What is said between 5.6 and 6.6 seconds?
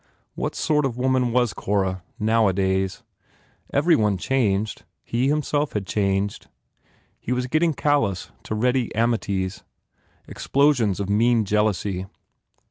had changed.